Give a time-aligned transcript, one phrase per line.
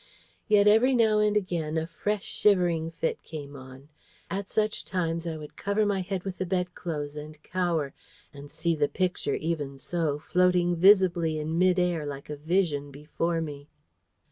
[0.47, 3.89] Yet every now and again a fresh shivering fit came on.
[4.31, 7.93] At such times I would cover my head with the bedclothes and cower,
[8.33, 13.41] and see the Picture even so floating visibly in mid air like a vision before
[13.41, 13.69] me.